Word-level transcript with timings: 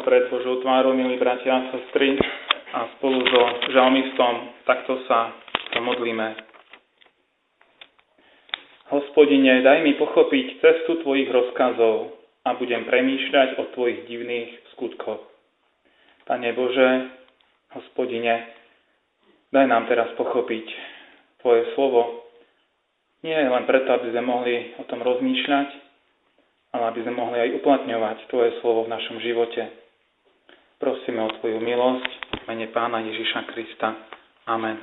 Sa 0.00 0.08
pred 0.08 0.32
Božou 0.32 0.64
tvárou, 0.64 0.96
milí 0.96 1.20
bratia 1.20 1.60
a 1.60 1.76
sestry, 1.76 2.16
a 2.72 2.88
spolu 2.96 3.20
so 3.20 3.42
žalmistom 3.68 4.48
takto 4.64 4.96
sa 5.04 5.36
modlíme. 5.76 6.40
Hospodine, 8.88 9.60
daj 9.60 9.84
mi 9.84 10.00
pochopiť 10.00 10.56
cestu 10.64 11.04
Tvojich 11.04 11.28
rozkazov 11.28 12.16
a 12.48 12.56
budem 12.56 12.88
premýšľať 12.88 13.60
o 13.60 13.68
Tvojich 13.76 14.08
divných 14.08 14.72
skutkoch. 14.72 15.20
Pane 16.24 16.48
Bože, 16.56 17.12
Hospodine, 17.76 18.56
daj 19.52 19.68
nám 19.68 19.84
teraz 19.84 20.08
pochopiť 20.16 20.64
Tvoje 21.44 21.76
slovo, 21.76 22.24
nie 23.20 23.36
len 23.36 23.68
preto, 23.68 24.00
aby 24.00 24.16
sme 24.16 24.24
mohli 24.24 24.72
o 24.80 24.84
tom 24.88 25.04
rozmýšľať, 25.04 25.68
ale 26.72 26.84
aby 26.88 27.04
sme 27.04 27.20
mohli 27.20 27.36
aj 27.36 27.52
uplatňovať 27.60 28.16
Tvoje 28.32 28.56
slovo 28.64 28.88
v 28.88 28.92
našom 28.96 29.20
živote. 29.20 29.89
Prosíme 30.80 31.20
o 31.20 31.28
Tvoju 31.28 31.60
milosť 31.60 32.08
v 32.08 32.42
mene 32.48 32.72
Pána 32.72 33.04
Ježiša 33.04 33.52
Krista. 33.52 34.00
Amen. 34.48 34.80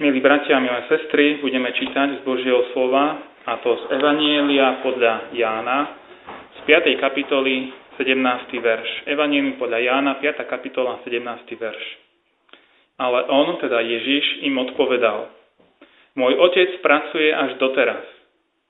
Milí 0.00 0.24
bratia 0.24 0.56
milé 0.56 0.80
sestry, 0.88 1.36
budeme 1.44 1.68
čítať 1.68 2.16
z 2.16 2.20
Božieho 2.24 2.72
slova, 2.72 3.20
a 3.44 3.60
to 3.60 3.76
z 3.76 4.00
Evanielia 4.00 4.80
podľa 4.80 5.36
Jána, 5.36 6.00
z 6.48 6.58
5. 6.64 6.96
kapitoly 6.96 7.76
17. 8.00 8.56
verš. 8.56 9.04
Evanielium 9.04 9.60
podľa 9.60 9.84
Jána, 9.84 10.16
5. 10.16 10.40
kapitola, 10.48 11.04
17. 11.04 11.20
verš. 11.60 11.84
Ale 12.96 13.20
on, 13.28 13.60
teda 13.60 13.84
Ježiš, 13.84 14.48
im 14.48 14.56
odpovedal, 14.64 15.28
môj 16.16 16.40
otec 16.40 16.80
pracuje 16.80 17.36
až 17.36 17.60
doteraz 17.60 18.04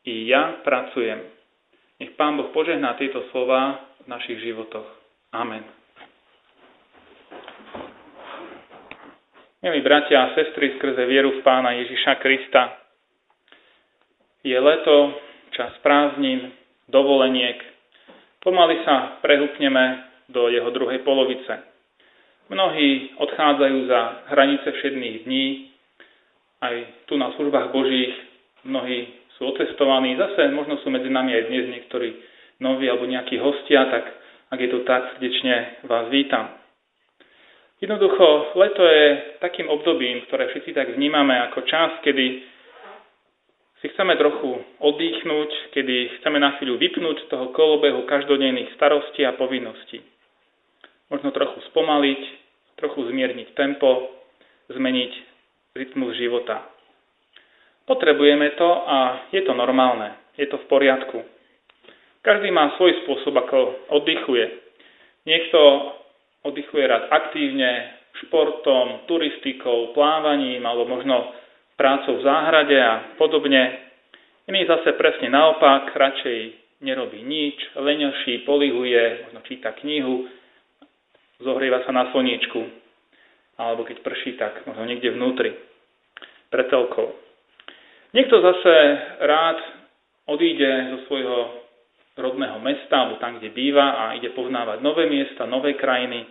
i 0.03 0.27
ja 0.27 0.59
pracujem. 0.67 1.36
Nech 1.97 2.13
Pán 2.13 2.37
Boh 2.37 2.53
požehná 2.53 2.93
tieto 3.01 3.25
slova 3.33 3.81
v 4.05 4.07
našich 4.13 4.37
životoch. 4.45 4.85
Amen. 5.33 5.65
Milí 9.65 9.81
bratia 9.81 10.29
a 10.29 10.33
sestry 10.37 10.77
skrze 10.77 11.03
vieru 11.09 11.41
v 11.41 11.41
Pána 11.41 11.73
Ježiša 11.75 12.21
Krista, 12.21 12.87
je 14.47 14.55
leto, 14.55 15.19
čas 15.51 15.75
prázdnin, 15.83 16.55
dovoleniek. 16.87 17.59
Pomaly 18.39 18.79
sa 18.87 19.19
prehúpneme 19.19 20.07
do 20.31 20.47
jeho 20.47 20.71
druhej 20.71 21.03
polovice. 21.03 21.67
Mnohí 22.47 23.19
odchádzajú 23.19 23.79
za 23.91 24.01
hranice 24.31 24.71
všedných 24.71 25.17
dní, 25.27 25.75
aj 26.63 26.75
tu 27.11 27.19
na 27.19 27.35
službách 27.35 27.75
Božích 27.75 28.15
mnohí 28.63 29.26
sú 29.37 29.47
otestovaní. 29.53 30.17
Zase 30.17 30.49
možno 30.53 30.81
sú 30.81 30.89
medzi 30.89 31.13
nami 31.13 31.37
aj 31.37 31.45
dnes 31.49 31.65
niektorí 31.69 32.09
noví 32.61 32.89
alebo 32.89 33.05
nejakí 33.05 33.37
hostia, 33.37 33.85
tak 33.93 34.05
ak 34.49 34.59
je 34.59 34.71
to 34.73 34.81
tak, 34.89 35.17
srdečne 35.17 35.85
vás 35.85 36.09
vítam. 36.09 36.57
Jednoducho, 37.77 38.57
leto 38.57 38.81
je 38.89 39.37
takým 39.45 39.69
obdobím, 39.69 40.25
ktoré 40.25 40.49
všetci 40.49 40.73
tak 40.73 40.97
vnímame 40.97 41.37
ako 41.53 41.61
čas, 41.69 41.93
kedy 42.01 42.41
si 43.85 43.87
chceme 43.93 44.17
trochu 44.17 44.65
oddychnúť, 44.81 45.77
kedy 45.77 46.17
chceme 46.17 46.41
na 46.41 46.57
chvíľu 46.57 46.81
vypnúť 46.81 47.17
z 47.23 47.27
toho 47.29 47.53
kolobehu 47.53 48.09
každodenných 48.09 48.73
starostí 48.81 49.29
a 49.29 49.37
povinností. 49.37 50.01
Možno 51.13 51.29
trochu 51.37 51.61
spomaliť, 51.69 52.23
trochu 52.81 53.13
zmierniť 53.13 53.53
tempo, 53.53 54.09
zmeniť 54.73 55.13
rytmus 55.77 56.17
života. 56.17 56.76
Potrebujeme 57.87 58.59
to 58.59 58.67
a 58.67 59.31
je 59.31 59.47
to 59.47 59.55
normálne, 59.55 60.11
je 60.35 60.47
to 60.51 60.59
v 60.59 60.67
poriadku. 60.67 61.23
Každý 62.27 62.51
má 62.51 62.75
svoj 62.75 63.07
spôsob, 63.07 63.39
ako 63.39 63.59
oddychuje. 63.95 64.51
Niekto 65.31 65.59
oddychuje 66.43 66.83
rád 66.83 67.07
aktívne, 67.15 67.95
športom, 68.27 69.07
turistikou, 69.07 69.95
plávaním 69.95 70.67
alebo 70.67 70.91
možno 70.91 71.31
prácou 71.79 72.19
v 72.19 72.27
záhrade 72.27 72.75
a 72.75 73.15
podobne. 73.15 73.87
Iný 74.51 74.67
zase 74.67 74.95
presne 74.99 75.31
naopak, 75.31 75.95
radšej 75.95 76.39
nerobí 76.83 77.23
nič, 77.23 77.59
leňoší, 77.79 78.43
polihuje, 78.43 79.31
možno 79.31 79.41
číta 79.47 79.75
knihu, 79.83 80.27
zohrieva 81.43 81.85
sa 81.85 81.93
na 81.93 82.11
slniečku, 82.13 82.61
alebo 83.59 83.85
keď 83.85 83.97
prší, 84.01 84.39
tak 84.39 84.67
možno 84.67 84.85
niekde 84.87 85.13
vnútri, 85.13 85.57
pre 86.49 86.65
telkou. 86.69 87.26
Niekto 88.17 88.41
zase 88.41 88.73
rád 89.29 89.61
odíde 90.25 90.89
zo 90.89 90.99
svojho 91.05 91.69
rodného 92.17 92.57
mesta 92.65 93.05
alebo 93.05 93.21
tam, 93.21 93.37
kde 93.37 93.53
býva 93.53 93.93
a 93.93 94.17
ide 94.17 94.33
poznávať 94.33 94.81
nové 94.81 95.05
miesta, 95.05 95.45
nové 95.45 95.77
krajiny, 95.77 96.25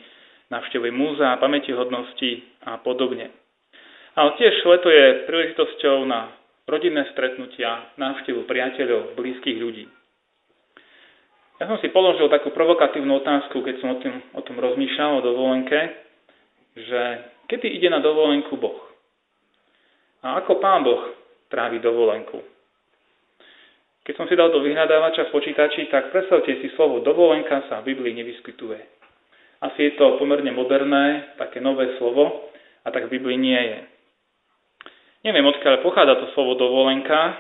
navštevuje 0.50 0.90
múzea, 0.90 1.38
pamätihodnosti 1.38 2.42
a 2.66 2.82
podobne. 2.82 3.30
Ale 4.18 4.34
tiež 4.34 4.66
leto 4.66 4.90
je 4.90 5.30
príležitosťou 5.30 6.10
na 6.10 6.34
rodinné 6.66 7.06
stretnutia, 7.14 7.94
návštevu 8.02 8.50
priateľov, 8.50 9.14
blízkych 9.14 9.62
ľudí. 9.62 9.86
Ja 11.62 11.70
som 11.70 11.78
si 11.86 11.94
položil 11.94 12.26
takú 12.34 12.50
provokatívnu 12.50 13.22
otázku, 13.22 13.62
keď 13.62 13.76
som 13.86 13.94
o 13.94 13.98
tom, 14.02 14.16
o 14.34 14.42
tom 14.42 14.58
rozmýšľal, 14.58 15.22
o 15.22 15.26
dovolenke, 15.26 15.80
že 16.82 17.02
kedy 17.46 17.78
ide 17.78 17.94
na 17.94 18.02
dovolenku 18.02 18.58
Boh? 18.58 18.90
A 20.26 20.42
ako 20.42 20.58
Pán 20.58 20.82
Boh 20.82 21.25
tráviť 21.56 21.80
dovolenku. 21.80 22.44
Keď 24.04 24.14
som 24.20 24.28
si 24.28 24.36
dal 24.36 24.52
do 24.52 24.60
vyhľadávača 24.60 25.32
v 25.32 25.34
počítači, 25.34 25.88
tak 25.88 26.12
predstavte 26.12 26.60
si 26.60 26.68
slovo 26.76 27.00
dovolenka 27.00 27.64
sa 27.72 27.80
v 27.80 27.96
Biblii 27.96 28.12
nevyskytuje. 28.20 28.78
Asi 29.64 29.80
je 29.88 29.92
to 29.96 30.20
pomerne 30.20 30.52
moderné, 30.52 31.34
také 31.40 31.64
nové 31.64 31.96
slovo, 31.96 32.52
a 32.86 32.92
tak 32.92 33.08
v 33.08 33.18
Biblii 33.18 33.40
nie 33.40 33.58
je. 33.58 33.80
Neviem, 35.26 35.48
odkiaľ 35.48 35.82
pochádza 35.82 36.22
to 36.22 36.28
slovo 36.38 36.54
dovolenka, 36.54 37.40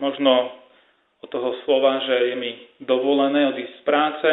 možno 0.00 0.56
od 1.20 1.28
toho 1.28 1.52
slova, 1.68 2.00
že 2.06 2.32
je 2.32 2.34
mi 2.38 2.64
dovolené 2.80 3.52
odísť 3.52 3.74
z 3.76 3.82
práce, 3.84 4.30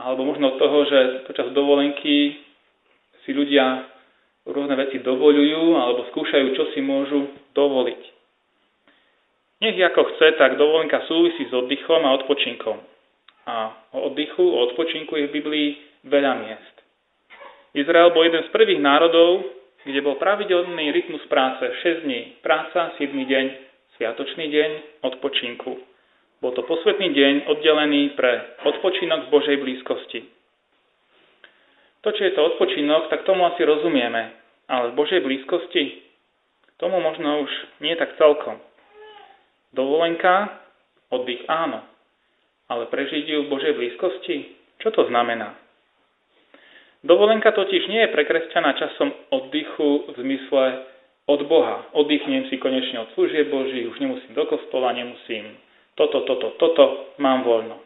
alebo 0.00 0.24
možno 0.24 0.54
od 0.54 0.56
toho, 0.56 0.78
že 0.88 1.28
počas 1.28 1.52
dovolenky 1.52 2.40
si 3.28 3.30
ľudia 3.36 3.84
rôzne 4.48 4.80
veci 4.80 5.02
dovolujú 5.02 5.76
alebo 5.76 6.08
skúšajú, 6.08 6.46
čo 6.56 6.64
si 6.72 6.80
môžu 6.80 7.36
dovoliť. 7.52 8.15
Nech 9.56 9.76
ako 9.80 10.04
chce, 10.12 10.36
tak 10.36 10.60
dovolenka 10.60 11.00
súvisí 11.08 11.48
s 11.48 11.52
oddychom 11.52 12.04
a 12.04 12.12
odpočinkom. 12.20 12.76
A 13.48 13.72
o 13.96 14.12
oddychu, 14.12 14.44
o 14.44 14.58
odpočinku 14.68 15.16
je 15.16 15.32
v 15.32 15.34
Biblii 15.40 15.68
veľa 16.04 16.32
miest. 16.44 16.76
Izrael 17.72 18.12
bol 18.12 18.28
jeden 18.28 18.44
z 18.44 18.52
prvých 18.52 18.80
národov, 18.80 19.48
kde 19.86 20.00
bol 20.04 20.20
pravidelný 20.20 20.92
rytmus 20.92 21.24
práce 21.30 21.62
6 21.62 22.04
dní. 22.04 22.36
Práca, 22.44 22.92
7 23.00 23.12
deň, 23.12 23.44
sviatočný 23.96 24.44
deň, 24.50 24.70
odpočinku. 25.08 25.72
Bol 26.44 26.52
to 26.52 26.60
posvetný 26.68 27.16
deň 27.16 27.48
oddelený 27.48 28.12
pre 28.12 28.60
odpočinok 28.60 29.28
v 29.28 29.32
Božej 29.32 29.56
blízkosti. 29.56 30.20
To, 32.04 32.12
čo 32.12 32.22
je 32.28 32.32
to 32.36 32.44
odpočinok, 32.44 33.08
tak 33.08 33.24
tomu 33.24 33.48
asi 33.48 33.64
rozumieme, 33.64 34.36
ale 34.68 34.92
v 34.92 34.98
Božej 35.00 35.24
blízkosti 35.24 36.04
tomu 36.76 37.00
možno 37.00 37.40
už 37.40 37.50
nie 37.80 37.96
tak 37.96 38.20
celkom. 38.20 38.60
Dovolenka, 39.76 40.64
oddych 41.12 41.44
áno, 41.46 41.84
ale 42.72 42.88
prežiť 42.88 43.24
ju 43.28 43.38
v 43.44 43.50
Božej 43.52 43.76
blízkosti, 43.76 44.36
čo 44.80 44.88
to 44.90 45.04
znamená? 45.12 45.52
Dovolenka 47.04 47.52
totiž 47.52 47.86
nie 47.92 48.00
je 48.08 48.12
pre 48.16 48.24
kresťana 48.24 48.72
časom 48.80 49.12
oddychu 49.30 50.10
v 50.10 50.16
zmysle 50.16 50.64
od 51.28 51.40
Boha. 51.44 51.86
Oddychnem 51.92 52.48
si 52.48 52.56
konečne 52.56 53.04
od 53.04 53.12
služieb 53.14 53.52
Boží, 53.52 53.84
už 53.86 54.00
nemusím 54.00 54.32
do 54.32 54.48
kostola, 54.48 54.96
nemusím 54.96 55.54
toto, 55.96 56.28
toto, 56.28 56.52
toto, 56.60 56.84
mám 57.16 57.40
voľno. 57.40 57.80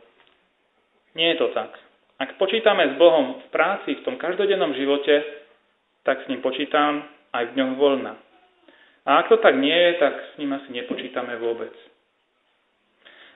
Nie 1.14 1.34
je 1.34 1.46
to 1.46 1.54
tak. 1.54 1.74
Ak 2.18 2.36
počítame 2.36 2.90
s 2.90 2.94
Bohom 2.98 3.38
v 3.38 3.46
práci, 3.54 3.96
v 3.96 4.04
tom 4.04 4.18
každodennom 4.18 4.74
živote, 4.74 5.22
tak 6.02 6.22
s 6.22 6.28
ním 6.28 6.42
počítam 6.42 7.06
aj 7.30 7.54
v 7.54 7.56
ňom 7.56 7.70
voľna. 7.78 8.18
A 9.08 9.24
ak 9.24 9.32
to 9.32 9.36
tak 9.40 9.56
nie 9.56 9.72
je, 9.72 9.92
tak 9.96 10.12
s 10.12 10.32
ním 10.36 10.52
asi 10.52 10.68
nepočítame 10.72 11.36
vôbec. 11.40 11.72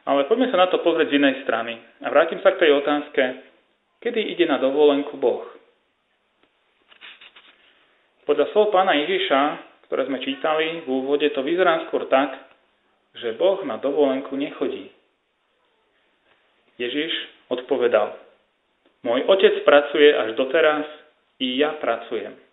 Ale 0.05 0.29
poďme 0.29 0.53
sa 0.53 0.61
na 0.61 0.69
to 0.69 0.85
pozrieť 0.85 1.09
z 1.09 1.17
inej 1.17 1.35
strany. 1.49 1.81
A 2.05 2.13
vrátim 2.13 2.37
sa 2.45 2.53
k 2.53 2.61
tej 2.61 2.77
otázke, 2.77 3.23
kedy 4.05 4.21
ide 4.37 4.45
na 4.45 4.61
dovolenku 4.61 5.17
Boh. 5.17 5.49
Podľa 8.29 8.53
slov 8.53 8.73
pána 8.73 8.97
Ježiša, 9.01 9.41
ktoré 9.89 10.05
sme 10.09 10.21
čítali 10.21 10.85
v 10.85 10.89
úvode, 10.89 11.25
to 11.33 11.41
vyzerá 11.41 11.89
skôr 11.89 12.09
tak, 12.13 12.37
že 13.17 13.37
Boh 13.37 13.61
na 13.65 13.81
dovolenku 13.81 14.37
nechodí. 14.37 14.93
Ježiš 16.77 17.13
odpovedal, 17.49 18.17
môj 19.07 19.25
otec 19.31 19.63
pracuje 19.63 20.11
až 20.11 20.35
doteraz, 20.35 20.85
i 21.39 21.59
ja 21.59 21.75
pracujem. 21.83 22.44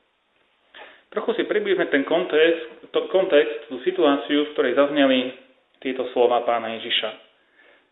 Trochu 1.11 1.35
si 1.35 1.43
približme 1.43 1.91
ten 1.91 2.07
kontext, 2.07 2.87
to, 2.95 2.99
kontext, 3.11 3.67
tú 3.67 3.83
situáciu, 3.83 4.47
v 4.47 4.51
ktorej 4.55 4.79
zazneli 4.79 5.35
tieto 5.83 6.07
slova 6.15 6.39
pána 6.47 6.79
Ježiša. 6.79 7.09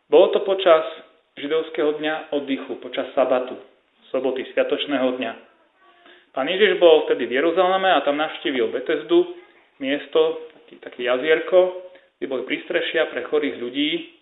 Bolo 0.07 0.31
to 0.31 0.39
počas 0.47 0.87
židovského 1.35 1.99
dňa 1.99 2.31
oddychu, 2.31 2.79
počas 2.79 3.11
sabatu, 3.11 3.59
soboty, 4.07 4.47
sviatočného 4.55 5.19
dňa. 5.19 5.31
Pán 6.31 6.47
Ježiš 6.47 6.79
bol 6.79 7.03
vtedy 7.11 7.27
v 7.27 7.43
Jeruzaleme 7.43 7.91
a 7.91 7.99
tam 8.07 8.15
navštívil 8.15 8.71
Betesdu, 8.71 9.35
miesto, 9.83 10.47
taký, 10.55 10.79
také 10.79 10.99
jazierko, 11.03 11.91
kde 12.15 12.25
boli 12.31 12.47
prístrešia 12.47 13.11
pre 13.11 13.27
chorých 13.27 13.59
ľudí, 13.59 14.15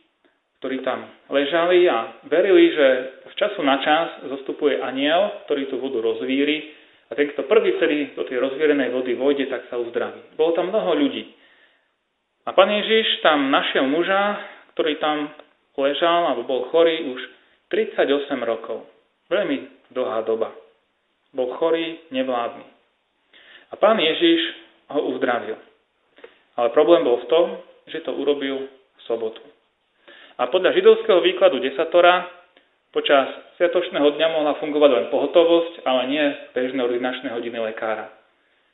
ktorí 0.58 0.82
tam 0.82 1.06
ležali 1.30 1.86
a 1.86 2.18
verili, 2.26 2.74
že 2.74 2.88
z 3.30 3.34
času 3.38 3.62
na 3.62 3.78
čas 3.86 4.26
zostupuje 4.26 4.82
aniel, 4.82 5.46
ktorý 5.46 5.70
tú 5.70 5.78
vodu 5.78 6.02
rozvíri 6.02 6.77
a 7.08 7.12
ten, 7.16 7.32
kto 7.32 7.48
prvý 7.48 7.80
vtedy 7.80 8.18
do 8.20 8.28
tej 8.28 8.44
rozvírenej 8.44 8.92
vody 8.92 9.16
vojde, 9.16 9.48
tak 9.48 9.68
sa 9.72 9.80
uzdraví. 9.80 10.36
Bolo 10.36 10.52
tam 10.52 10.68
mnoho 10.68 10.92
ľudí. 10.96 11.24
A 12.48 12.52
pán 12.52 12.72
Ježiš 12.72 13.24
tam 13.24 13.52
našiel 13.52 13.88
muža, 13.88 14.40
ktorý 14.76 15.00
tam 15.00 15.32
ležal 15.80 16.32
alebo 16.32 16.44
bol 16.48 16.62
chorý 16.72 17.12
už 17.12 17.22
38 17.72 18.08
rokov. 18.44 18.88
Veľmi 19.28 19.92
dlhá 19.92 20.24
doba 20.24 20.52
bol 21.38 21.54
chorý, 21.62 22.02
nevládny. 22.10 22.66
A 23.70 23.74
pán 23.76 24.02
Ježiš 24.02 24.42
ho 24.90 25.06
uzdravil. 25.14 25.60
Ale 26.58 26.74
problém 26.74 27.04
bol 27.06 27.22
v 27.22 27.30
tom, 27.30 27.46
že 27.86 28.02
to 28.02 28.16
urobil 28.16 28.66
v 28.66 29.02
sobotu. 29.06 29.44
A 30.42 30.50
podľa 30.50 30.74
židovského 30.74 31.22
výkladu 31.22 31.62
desatora 31.62 32.26
počas 32.98 33.30
sviatočného 33.62 34.10
dňa 34.18 34.28
mohla 34.34 34.58
fungovať 34.58 34.90
len 34.90 35.06
pohotovosť, 35.14 35.86
ale 35.86 36.02
nie 36.10 36.26
bežné 36.58 36.82
ordinačné 36.82 37.30
hodiny 37.30 37.62
lekára. 37.70 38.10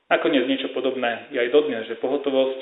Nakoniec 0.08 0.48
niečo 0.48 0.72
podobné 0.72 1.28
je 1.36 1.44
aj 1.44 1.52
dodnes, 1.52 1.84
že 1.92 2.00
pohotovosť 2.00 2.60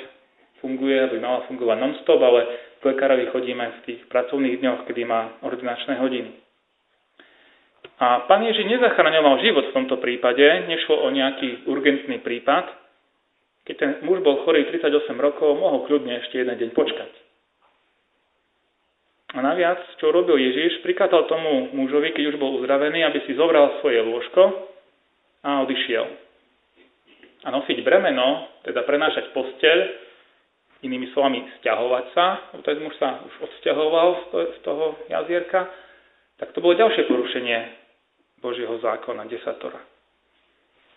funguje, 0.66 0.98
aby 0.98 1.22
mala 1.22 1.46
fungovať 1.46 1.78
non-stop, 1.78 2.18
ale 2.18 2.50
k 2.82 2.90
lekárovi 2.90 3.30
chodíme 3.30 3.62
v 3.62 3.80
tých 3.86 4.02
pracovných 4.10 4.58
dňoch, 4.58 4.90
kedy 4.90 5.06
má 5.06 5.38
ordinačné 5.46 6.02
hodiny. 6.02 6.34
A 8.02 8.26
pán 8.26 8.42
Ježiš 8.42 8.66
nezachraňoval 8.66 9.46
život 9.46 9.70
v 9.70 9.76
tomto 9.78 10.02
prípade, 10.02 10.42
nešlo 10.66 10.98
o 10.98 11.08
nejaký 11.14 11.70
urgentný 11.70 12.26
prípad. 12.26 12.74
Keď 13.70 13.76
ten 13.78 13.92
muž 14.02 14.26
bol 14.26 14.42
chorý 14.42 14.66
38 14.66 15.14
rokov, 15.22 15.54
mohol 15.54 15.86
kľudne 15.86 16.26
ešte 16.26 16.42
jeden 16.42 16.58
deň 16.58 16.74
počkať. 16.74 17.21
Naviac, 19.42 19.82
čo 19.98 20.14
robil 20.14 20.38
Ježiš, 20.38 20.86
prikázal 20.86 21.26
tomu 21.26 21.74
mužovi, 21.74 22.14
keď 22.14 22.34
už 22.34 22.38
bol 22.38 22.62
uzdravený, 22.62 23.04
aby 23.06 23.26
si 23.26 23.34
zobral 23.36 23.82
svoje 23.82 24.00
lôžko 24.02 24.42
a 25.42 25.66
odišiel. 25.66 26.06
A 27.42 27.48
nosiť 27.50 27.82
bremeno, 27.82 28.62
teda 28.62 28.86
prenášať 28.86 29.34
posteľ, 29.34 29.78
inými 30.82 31.14
slovami 31.14 31.46
stiahovať 31.62 32.06
sa, 32.14 32.26
lebo 32.54 32.62
ten 32.66 32.78
muž 32.82 32.94
sa 32.98 33.22
už 33.22 33.34
odsťahoval 33.50 34.08
z 34.34 34.58
toho 34.66 34.98
jazierka, 35.10 35.70
tak 36.42 36.54
to 36.58 36.62
bolo 36.62 36.74
ďalšie 36.74 37.06
porušenie 37.06 37.58
Božieho 38.42 38.82
zákona, 38.82 39.30
desatora. 39.30 39.78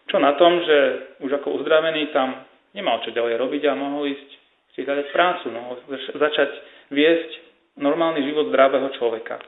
Čo 0.08 0.16
na 0.20 0.32
tom, 0.40 0.64
že 0.64 0.76
už 1.20 1.36
ako 1.40 1.60
uzdravený 1.60 2.12
tam 2.16 2.48
nemal 2.72 3.00
čo 3.04 3.12
ďalej 3.12 3.36
robiť 3.40 3.62
a 3.68 3.76
mohol 3.76 4.08
ísť 4.08 4.30
si 4.74 4.82
hľadať 4.82 5.06
prácu, 5.12 5.44
mohol 5.52 5.76
začať 6.16 6.50
viesť 6.90 7.43
normálny 7.78 8.22
život 8.26 8.50
zdravého 8.50 8.88
človeka. 8.98 9.42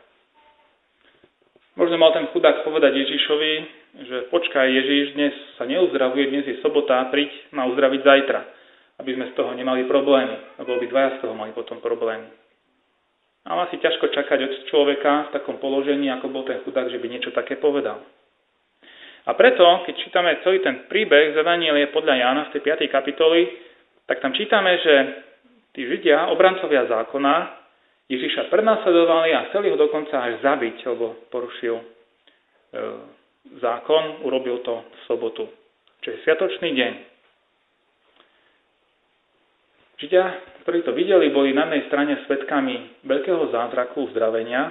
Možno 1.77 2.01
mal 2.01 2.17
ten 2.17 2.27
chudák 2.33 2.65
povedať 2.65 2.97
Ježišovi, 2.97 3.53
že 4.09 4.17
počkaj 4.33 4.65
Ježiš, 4.65 5.13
dnes 5.13 5.35
sa 5.61 5.69
neuzdravuje, 5.69 6.33
dnes 6.33 6.45
je 6.49 6.57
sobota, 6.65 7.05
príď 7.13 7.29
ma 7.53 7.69
uzdraviť 7.69 8.01
zajtra, 8.01 8.41
aby 9.05 9.11
sme 9.13 9.29
z 9.29 9.37
toho 9.37 9.53
nemali 9.53 9.85
problémy, 9.85 10.57
lebo 10.57 10.81
by 10.81 10.87
dvaja 10.89 11.11
z 11.21 11.29
toho 11.29 11.37
mali 11.37 11.53
potom 11.53 11.85
problémy. 11.85 12.33
Ale 13.47 13.71
asi 13.71 13.79
ťažko 13.79 14.11
čakať 14.11 14.39
od 14.43 14.53
človeka 14.73 15.31
v 15.31 15.33
takom 15.37 15.61
položení, 15.61 16.11
ako 16.11 16.33
bol 16.33 16.43
ten 16.49 16.65
chudák, 16.65 16.91
že 16.91 16.99
by 16.99 17.07
niečo 17.13 17.31
také 17.31 17.61
povedal. 17.61 18.03
A 19.27 19.35
preto, 19.35 19.63
keď 19.85 19.95
čítame 20.01 20.39
celý 20.43 20.63
ten 20.63 20.87
príbeh 20.87 21.35
z 21.35 21.41
Evanielie 21.43 21.91
podľa 21.91 22.15
Jána 22.15 22.43
v 22.49 22.53
tej 22.57 22.63
5. 22.89 22.89
kapitoli, 22.89 23.43
tak 24.07 24.23
tam 24.23 24.33
čítame, 24.33 24.79
že 24.81 24.95
tí 25.75 25.83
Židia, 25.83 26.31
obrancovia 26.31 26.87
zákona, 26.87 27.66
Ježiša 28.07 28.47
prenasledovali 28.55 29.35
a 29.35 29.51
chceli 29.51 29.75
ho 29.75 29.77
dokonca 29.79 30.15
až 30.15 30.39
zabiť, 30.39 30.77
lebo 30.87 31.27
porušil 31.27 31.75
e, 31.75 31.85
zákon, 33.59 34.23
urobil 34.23 34.63
to 34.63 34.79
v 34.79 34.99
sobotu, 35.11 35.45
čo 36.07 36.15
je 36.15 36.23
sviatočný 36.23 36.71
deň. 36.71 36.93
Židia, 39.97 40.25
ktorí 40.63 40.85
to 40.87 40.93
videli, 40.93 41.33
boli 41.33 41.57
na 41.57 41.67
jednej 41.67 41.83
strane 41.89 42.15
svetkami 42.29 43.03
veľkého 43.09 43.49
zázraku 43.51 44.07
uzdravenia, 44.07 44.71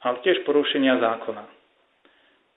ale 0.00 0.16
tiež 0.24 0.42
porušenia 0.48 0.96
zákona. 0.96 1.44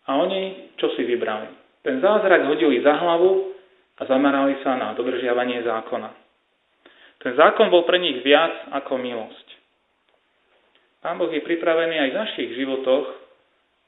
A 0.08 0.10
oni 0.20 0.74
čo 0.80 0.90
si 0.96 1.04
vybrali? 1.04 1.52
Ten 1.84 2.00
zázrak 2.00 2.48
hodili 2.48 2.80
za 2.80 2.96
hlavu 2.96 3.52
a 4.00 4.02
zamerali 4.08 4.58
sa 4.64 4.80
na 4.80 4.96
dodržiavanie 4.96 5.62
zákona. 5.62 6.10
Ten 7.20 7.36
zákon 7.36 7.68
bol 7.68 7.84
pre 7.84 8.00
nich 8.00 8.24
viac 8.24 8.72
ako 8.72 9.00
milosť. 9.00 9.43
Pán 11.04 11.20
Boh 11.20 11.28
je 11.28 11.44
pripravený 11.44 12.00
aj 12.00 12.10
v 12.16 12.20
našich 12.24 12.50
životoch 12.56 13.06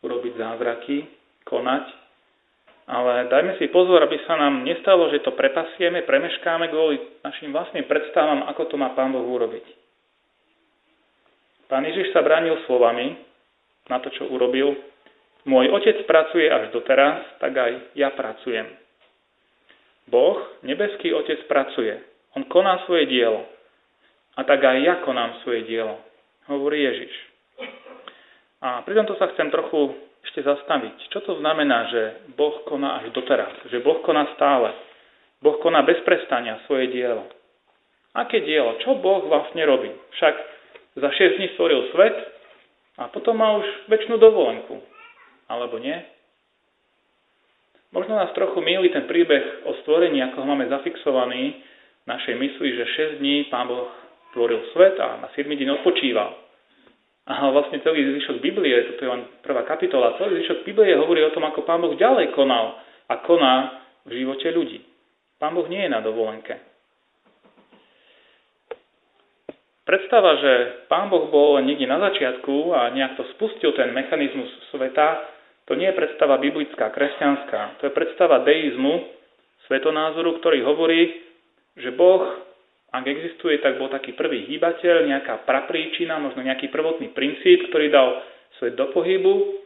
urobiť 0.03 0.35
zázraky, 0.35 1.07
konať, 1.47 1.85
ale 2.85 3.31
dajme 3.31 3.55
si 3.57 3.71
pozor, 3.71 4.03
aby 4.03 4.19
sa 4.27 4.35
nám 4.35 4.67
nestalo, 4.67 5.07
že 5.09 5.23
to 5.23 5.33
prepasieme, 5.33 6.03
premeškáme 6.03 6.69
kvôli 6.69 6.99
našim 7.23 7.55
vlastným 7.55 7.87
predstavám, 7.87 8.45
ako 8.51 8.67
to 8.67 8.75
má 8.75 8.91
Pán 8.93 9.15
Boh 9.15 9.23
urobiť. 9.23 9.65
Pán 11.65 11.87
Ježiš 11.87 12.13
sa 12.13 12.21
bránil 12.21 12.61
slovami 12.69 13.17
na 13.89 13.97
to, 14.03 14.13
čo 14.13 14.29
urobil. 14.29 14.77
Môj 15.49 15.71
otec 15.73 16.05
pracuje 16.05 16.45
až 16.45 16.69
doteraz, 16.75 17.25
tak 17.41 17.55
aj 17.57 17.95
ja 17.97 18.13
pracujem. 18.13 18.69
Boh, 20.05 20.37
nebeský 20.61 21.09
otec, 21.15 21.41
pracuje. 21.49 21.97
On 22.37 22.45
koná 22.45 22.85
svoje 22.85 23.09
dielo. 23.09 23.49
A 24.37 24.43
tak 24.45 24.61
aj 24.61 24.77
ja 24.83 24.95
konám 25.01 25.41
svoje 25.41 25.65
dielo, 25.65 25.97
hovorí 26.49 26.83
Ježiš. 26.83 27.13
A 28.61 28.81
pri 28.81 28.93
tomto 28.97 29.17
sa 29.17 29.29
chcem 29.33 29.53
trochu 29.53 29.93
ešte 30.25 30.41
zastaviť. 30.41 31.13
Čo 31.13 31.19
to 31.21 31.33
znamená, 31.39 31.85
že 31.93 32.01
Boh 32.33 32.65
koná 32.65 32.97
až 33.01 33.13
doteraz? 33.13 33.53
Že 33.69 33.85
Boh 33.85 34.01
koná 34.01 34.25
stále? 34.33 34.73
Boh 35.39 35.61
koná 35.61 35.85
bez 35.85 36.01
prestania 36.01 36.59
svoje 36.65 36.89
dielo. 36.89 37.29
Aké 38.15 38.41
dielo? 38.41 38.79
Čo 38.81 38.97
Boh 38.97 39.27
vlastne 39.27 39.61
robí? 39.67 39.91
Však 40.17 40.35
za 40.97 41.09
6 41.11 41.37
dní 41.37 41.47
stvoril 41.53 41.91
svet 41.91 42.15
a 42.97 43.11
potom 43.11 43.37
má 43.37 43.59
už 43.59 43.67
väčšinu 43.91 44.15
dovolenku. 44.17 44.79
Alebo 45.51 45.77
nie? 45.77 45.99
Možno 47.93 48.17
nás 48.17 48.33
trochu 48.33 48.59
milí 48.59 48.89
ten 48.91 49.07
príbeh 49.07 49.67
o 49.67 49.77
stvorení, 49.83 50.19
ako 50.25 50.41
ho 50.41 50.47
máme 50.47 50.67
zafixovaný 50.67 51.63
v 52.03 52.05
našej 52.07 52.35
mysli, 52.39 52.69
že 52.75 52.85
6 53.15 53.21
dní 53.21 53.47
Pán 53.51 53.67
Boh 53.69 53.87
stvoril 54.35 54.67
svet 54.75 54.99
a 54.99 55.23
na 55.23 55.31
7 55.31 55.47
deň 55.47 55.79
odpočíval. 55.79 56.43
A 57.25 57.49
vlastne 57.55 57.79
celý 57.81 58.03
zvyšok 58.03 58.43
Biblie, 58.43 58.75
toto 58.91 59.01
je 59.01 59.09
len 59.09 59.23
prvá 59.39 59.63
kapitola, 59.63 60.19
celý 60.19 60.43
zvyšok 60.43 60.67
Biblie 60.67 60.93
hovorí 60.93 61.23
o 61.23 61.31
tom, 61.31 61.47
ako 61.47 61.63
Pán 61.63 61.79
Boh 61.79 61.95
ďalej 61.95 62.35
konal 62.35 62.77
a 63.07 63.23
koná 63.23 63.81
v 64.03 64.21
živote 64.21 64.51
ľudí. 64.51 64.83
Pán 65.39 65.55
Boh 65.55 65.65
nie 65.65 65.81
je 65.81 65.89
na 65.89 66.03
dovolenke. 66.03 66.59
Predstava, 69.87 70.37
že 70.37 70.53
Pán 70.85 71.09
Boh 71.09 71.31
bol 71.31 71.63
niekde 71.63 71.89
na 71.89 71.97
začiatku 71.97 72.75
a 72.75 72.93
nejak 72.93 73.17
to 73.17 73.23
spustil 73.37 73.73
ten 73.73 73.89
mechanizmus 73.95 74.51
sveta, 74.69 75.33
to 75.65 75.73
nie 75.73 75.89
je 75.89 75.97
predstava 75.97 76.37
biblická, 76.37 76.93
kresťanská. 76.93 77.81
To 77.81 77.89
je 77.89 77.93
predstava 77.93 78.45
deizmu, 78.45 79.01
svetonázoru, 79.65 80.37
ktorý 80.37 80.61
hovorí, 80.61 81.25
že 81.73 81.89
Boh 81.89 82.21
ak 82.95 83.05
existuje, 83.07 83.59
tak 83.59 83.75
bol 83.81 83.91
taký 83.91 84.15
prvý 84.15 84.47
hýbateľ, 84.47 85.09
nejaká 85.09 85.43
prapríčina, 85.43 86.21
možno 86.21 86.45
nejaký 86.45 86.71
prvotný 86.71 87.11
princíp, 87.11 87.67
ktorý 87.67 87.91
dal 87.91 88.23
svet 88.61 88.79
do 88.79 88.87
pohybu, 88.95 89.63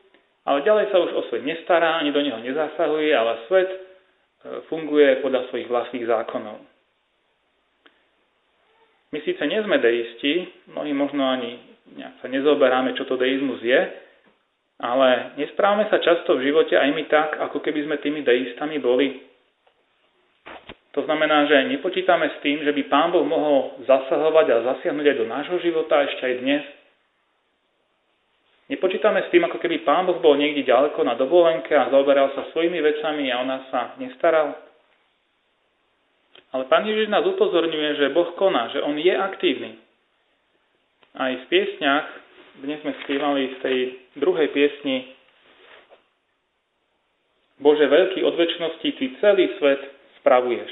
ale 0.49 0.65
ďalej 0.65 0.85
sa 0.89 0.97
už 0.97 1.11
o 1.13 1.21
svet 1.29 1.45
nestará, 1.45 2.01
ani 2.01 2.09
do 2.09 2.21
neho 2.23 2.41
nezasahuje, 2.41 3.09
ale 3.13 3.31
svet 3.45 3.69
e, 3.69 3.77
funguje 4.71 5.21
podľa 5.21 5.45
svojich 5.51 5.69
vlastných 5.69 6.09
zákonov. 6.09 6.57
My 9.09 9.19
síce 9.25 9.41
nie 9.45 9.61
sme 9.61 9.81
deisti, 9.81 10.49
mnohí 10.69 10.93
možno 10.93 11.25
ani 11.25 11.57
sa 12.21 12.29
nezoberáme, 12.29 12.93
čo 12.93 13.09
to 13.09 13.17
deizmus 13.17 13.61
je, 13.65 13.81
ale 14.79 15.35
nesprávame 15.35 15.89
sa 15.89 15.99
často 15.99 16.37
v 16.37 16.49
živote 16.49 16.77
aj 16.77 16.89
my 16.93 17.03
tak, 17.09 17.29
ako 17.49 17.57
keby 17.59 17.89
sme 17.89 17.97
tými 17.99 18.21
deistami 18.21 18.77
boli. 18.77 19.28
To 20.97 21.05
znamená, 21.05 21.45
že 21.45 21.69
nepočítame 21.69 22.33
s 22.33 22.37
tým, 22.41 22.65
že 22.65 22.73
by 22.73 22.81
Pán 22.89 23.13
Boh 23.13 23.21
mohol 23.21 23.77
zasahovať 23.85 24.45
a 24.49 24.65
zasiahnuť 24.73 25.05
aj 25.05 25.17
do 25.21 25.25
nášho 25.29 25.57
života 25.61 26.01
ešte 26.01 26.23
aj 26.25 26.35
dnes. 26.41 26.63
Nepočítame 28.73 29.21
s 29.25 29.29
tým, 29.29 29.45
ako 29.45 29.61
keby 29.61 29.85
Pán 29.85 30.09
Boh 30.09 30.17
bol 30.17 30.33
niekde 30.33 30.65
ďaleko 30.65 31.05
na 31.05 31.13
dovolenke 31.13 31.73
a 31.77 31.93
zaoberal 31.93 32.33
sa 32.33 32.49
svojimi 32.49 32.81
vecami 32.81 33.29
a 33.29 33.41
o 33.41 33.45
nás 33.45 33.69
sa 33.69 33.93
nestaral. 34.01 34.57
Ale 36.49 36.65
Pán 36.65 36.81
Ježiš 36.89 37.13
nás 37.13 37.21
upozorňuje, 37.21 38.01
že 38.01 38.13
Boh 38.13 38.33
koná, 38.33 38.73
že 38.73 38.81
On 38.81 38.97
je 38.97 39.13
aktívny. 39.13 39.77
Aj 41.13 41.33
v 41.37 41.45
piesňach, 41.53 42.07
dnes 42.65 42.81
sme 42.81 42.97
spievali 43.05 43.41
z 43.53 43.57
tej 43.61 43.77
druhej 44.17 44.49
piesni 44.49 45.13
Bože 47.59 47.85
veľký 47.85 48.25
od 48.25 48.33
väčšnosti, 48.39 48.87
Ty 48.87 49.05
celý 49.21 49.45
svet 49.59 49.98
spravuješ. 50.29 50.69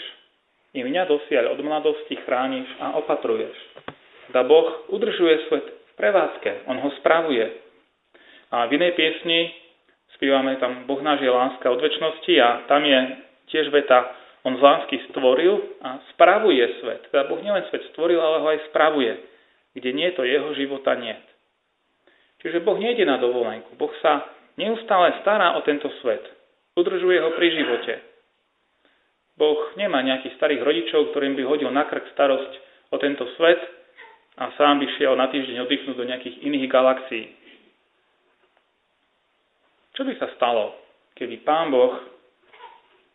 I 0.78 0.86
mňa 0.86 1.10
dosiaľ 1.10 1.58
od 1.58 1.60
mladosti 1.66 2.14
chrániš 2.22 2.70
a 2.78 2.94
opatruješ. 3.02 3.58
Da 4.30 4.46
Boh 4.46 4.86
udržuje 4.94 5.50
svet 5.50 5.66
v 5.66 5.92
prevádzke, 5.98 6.70
On 6.70 6.78
ho 6.78 6.94
spravuje. 7.02 7.50
A 8.54 8.70
v 8.70 8.78
inej 8.78 8.94
piesni 8.94 9.50
spievame 10.14 10.62
tam 10.62 10.86
Boh 10.86 11.02
náš 11.02 11.26
je 11.26 11.34
láska 11.34 11.74
od 11.74 11.82
väčšnosti 11.82 12.34
a 12.38 12.70
tam 12.70 12.86
je 12.86 13.00
tiež 13.50 13.74
veta 13.74 14.14
On 14.46 14.54
z 14.54 14.62
lásky 14.62 15.02
stvoril 15.10 15.58
a 15.82 16.06
spravuje 16.14 16.62
svet. 16.78 17.10
Teda 17.10 17.26
Boh 17.26 17.42
nielen 17.42 17.66
svet 17.74 17.82
stvoril, 17.98 18.22
ale 18.22 18.38
ho 18.46 18.48
aj 18.54 18.70
spravuje. 18.70 19.18
Kde 19.74 19.90
nie, 19.90 20.14
to 20.14 20.22
jeho 20.22 20.54
života 20.54 20.94
nie. 20.94 21.18
Čiže 22.46 22.62
Boh 22.62 22.78
nejde 22.78 23.10
na 23.10 23.18
dovolenku. 23.18 23.74
Boh 23.74 23.92
sa 24.06 24.30
neustále 24.54 25.18
stará 25.26 25.58
o 25.58 25.66
tento 25.66 25.90
svet. 26.06 26.22
Udržuje 26.78 27.18
ho 27.26 27.34
pri 27.34 27.48
živote. 27.58 28.17
Boh 29.38 29.70
nemá 29.78 30.02
nejakých 30.02 30.34
starých 30.42 30.66
rodičov, 30.66 31.14
ktorým 31.14 31.38
by 31.38 31.44
hodil 31.46 31.70
na 31.70 31.86
krk 31.86 32.10
starosť 32.18 32.52
o 32.90 32.98
tento 32.98 33.30
svet 33.38 33.62
a 34.42 34.50
sám 34.58 34.82
by 34.82 34.86
šiel 34.98 35.14
na 35.14 35.30
týždeň 35.30 35.62
oddychnúť 35.62 35.96
do 35.98 36.10
nejakých 36.10 36.36
iných 36.42 36.66
galaxií. 36.66 37.26
Čo 39.94 40.06
by 40.06 40.14
sa 40.18 40.30
stalo, 40.38 40.78
keby 41.18 41.42
Pán 41.42 41.74
Boh 41.74 42.02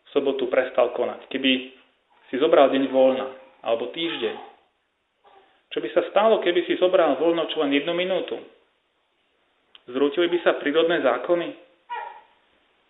v 0.03 0.09
sobotu 0.11 0.47
prestal 0.47 0.91
konať? 0.95 1.27
Keby 1.31 1.51
si 2.31 2.35
zobral 2.39 2.71
deň 2.71 2.91
voľna 2.91 3.27
alebo 3.63 3.91
týždeň? 3.91 4.35
Čo 5.71 5.79
by 5.79 5.89
sa 5.91 6.03
stalo, 6.11 6.43
keby 6.43 6.67
si 6.67 6.79
zobral 6.79 7.15
voľno 7.19 7.47
čo 7.51 7.63
len 7.63 7.71
jednu 7.71 7.95
minútu? 7.95 8.35
Zrútili 9.91 10.31
by 10.31 10.39
sa 10.43 10.55
prírodné 10.59 11.03
zákony? 11.03 11.55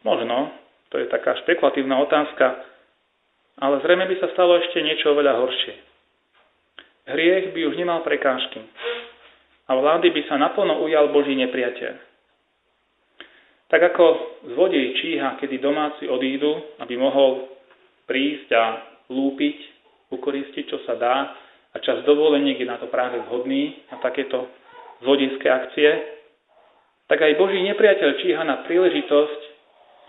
Možno, 0.05 0.51
to 0.91 0.99
je 1.01 1.07
taká 1.07 1.37
špekulatívna 1.41 1.97
otázka, 2.01 2.72
ale 3.60 3.81
zrejme 3.86 4.05
by 4.10 4.15
sa 4.17 4.31
stalo 4.33 4.57
ešte 4.57 4.81
niečo 4.81 5.13
oveľa 5.13 5.33
horšie. 5.38 5.75
Hriech 7.03 7.51
by 7.51 7.62
už 7.67 7.75
nemal 7.75 8.01
prekážky 8.01 8.63
a 9.67 9.72
vlády 9.75 10.12
by 10.12 10.22
sa 10.27 10.39
naplno 10.39 10.79
ujal 10.83 11.12
Boží 11.12 11.36
nepriateľ. 11.36 11.93
Tak 13.67 13.81
ako 13.93 14.05
zvodej 14.53 15.01
číha, 15.01 15.36
kedy 15.41 15.57
domáci 15.57 16.05
odídu, 16.05 16.77
aby 16.77 16.93
mohol 16.93 17.50
prísť 18.05 18.50
a 18.53 18.65
lúpiť, 19.10 19.57
ukoristiť, 20.13 20.63
čo 20.69 20.77
sa 20.86 20.93
dá, 20.93 21.33
a 21.74 21.81
čas 21.81 22.05
dovoleniek 22.05 22.62
je 22.62 22.69
na 22.69 22.77
to 22.77 22.86
práve 22.86 23.17
vhodný, 23.25 23.81
na 23.89 23.98
takéto 23.98 24.45
zvodejské 25.01 25.48
akcie, 25.50 25.89
tak 27.10 27.17
aj 27.17 27.33
Boží 27.36 27.60
nepriateľ 27.65 28.10
číha 28.22 28.43
na 28.45 28.62
príležitosť, 28.63 29.41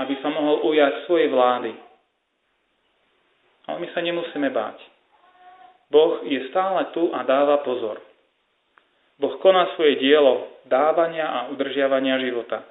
aby 0.04 0.14
sa 0.20 0.28
mohol 0.28 0.68
ujať 0.68 1.08
svojej 1.08 1.28
vlády, 1.32 1.72
ale 3.68 3.78
my 3.80 3.88
sa 3.92 4.00
nemusíme 4.00 4.48
báť. 4.50 4.78
Boh 5.92 6.24
je 6.26 6.48
stále 6.50 6.90
tu 6.96 7.12
a 7.12 7.22
dáva 7.22 7.62
pozor. 7.62 8.00
Boh 9.20 9.34
koná 9.38 9.72
svoje 9.78 10.00
dielo 10.02 10.48
dávania 10.66 11.28
a 11.28 11.38
udržiavania 11.54 12.18
života. 12.18 12.66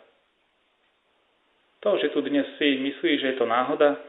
To, 1.84 2.00
že 2.00 2.12
tu 2.12 2.24
dnes 2.24 2.48
si 2.60 2.80
myslíš, 2.80 3.18
že 3.20 3.30
je 3.36 3.38
to 3.40 3.48
náhoda, 3.48 4.00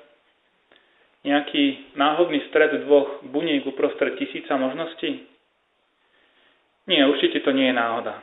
nejaký 1.24 1.96
náhodný 1.96 2.44
stred 2.52 2.84
dvoch 2.84 3.24
buniek 3.24 3.64
uprostred 3.64 4.14
tisíca 4.20 4.54
možností? 4.60 5.24
Nie, 6.84 7.08
určite 7.08 7.40
to 7.40 7.50
nie 7.50 7.72
je 7.72 7.74
náhoda. 7.74 8.20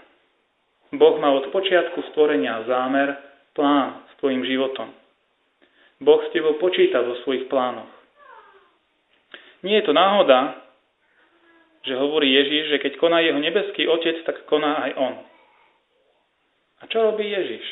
Boh 0.94 1.18
má 1.18 1.34
od 1.34 1.50
počiatku 1.50 2.04
stvorenia 2.14 2.68
zámer, 2.68 3.18
plán 3.58 4.06
s 4.12 4.14
tvojim 4.22 4.46
životom. 4.46 4.92
Boh 6.04 6.22
s 6.28 6.30
tebou 6.36 6.60
počíta 6.62 7.02
vo 7.02 7.18
svojich 7.26 7.50
plánoch. 7.50 8.01
Nie 9.62 9.82
je 9.82 9.88
to 9.90 9.94
náhoda, 9.94 10.58
že 11.82 11.98
hovorí 11.98 12.30
Ježiš, 12.30 12.78
že 12.78 12.82
keď 12.82 12.98
koná 12.98 13.22
jeho 13.22 13.38
nebeský 13.42 13.90
otec, 13.90 14.22
tak 14.26 14.46
koná 14.46 14.86
aj 14.90 14.92
on. 14.98 15.14
A 16.82 16.84
čo 16.90 17.02
robí 17.02 17.30
Ježiš? 17.30 17.66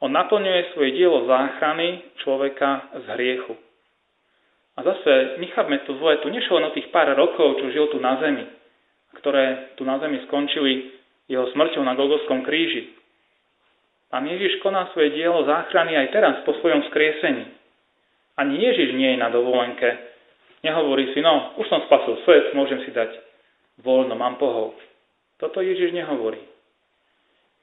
On 0.00 0.10
naplňuje 0.10 0.74
svoje 0.74 0.90
dielo 0.96 1.26
záchrany 1.26 2.02
človeka 2.24 2.88
z 2.98 3.06
hriechu. 3.14 3.54
A 4.74 4.82
zase, 4.82 5.36
nechápme 5.42 5.84
to 5.84 5.92
zle, 5.98 6.24
tu 6.24 6.32
nešlo 6.32 6.56
len 6.56 6.72
o 6.72 6.74
tých 6.74 6.88
pár 6.88 7.10
rokov, 7.12 7.60
čo 7.60 7.68
žil 7.68 7.86
tu 7.92 8.00
na 8.00 8.16
zemi, 8.22 8.48
ktoré 9.20 9.76
tu 9.76 9.84
na 9.84 10.00
zemi 10.00 10.24
skončili 10.24 10.94
jeho 11.28 11.46
smrťou 11.52 11.84
na 11.84 11.94
Golgotskom 11.94 12.42
kríži. 12.42 12.96
Pán 14.10 14.26
Ježiš 14.26 14.58
koná 14.64 14.90
svoje 14.90 15.14
dielo 15.14 15.46
záchrany 15.46 15.94
aj 15.94 16.08
teraz 16.10 16.34
po 16.42 16.56
svojom 16.58 16.82
skriesení. 16.90 17.46
Ani 18.34 18.56
Ježiš 18.58 18.96
nie 18.96 19.14
je 19.14 19.18
na 19.20 19.28
dovolenke, 19.30 20.09
Nehovorí 20.60 21.16
si, 21.16 21.24
no, 21.24 21.56
už 21.56 21.66
som 21.68 21.80
spasil 21.88 22.20
svet, 22.24 22.52
môžem 22.52 22.84
si 22.84 22.92
dať 22.92 23.16
voľno, 23.80 24.12
mám 24.12 24.36
pohov. 24.36 24.76
Toto 25.40 25.64
Ježiš 25.64 25.96
nehovorí. 25.96 26.40